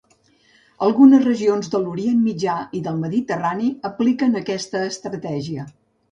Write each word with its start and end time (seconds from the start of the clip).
Algunes 0.85 1.25
regions 1.25 1.67
de 1.73 1.81
l'Orient 1.83 2.23
Mitjà 2.29 2.55
i 2.79 2.81
del 2.87 2.97
Mediterrani 3.01 3.67
apliquen 3.91 4.39
aquesta 4.41 4.81
estratègia. 4.87 5.67